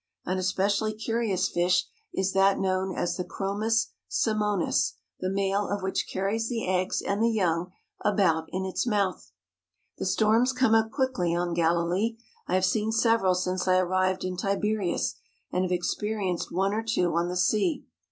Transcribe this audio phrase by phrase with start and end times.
[0.25, 6.07] An especially curious fish is that known as the chromts simonis, the male of which
[6.11, 7.71] carries the eggs and the young
[8.03, 9.29] about in its mouth.
[9.99, 12.15] The storms come up quickly on Galilee.
[12.47, 15.13] I have seen several since I arrived in Tiberias
[15.51, 17.85] and have experienced one or two on the sea.